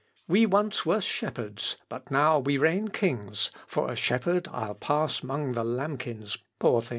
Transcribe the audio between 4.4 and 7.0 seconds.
I'll pass 'mong the lambkins poor things....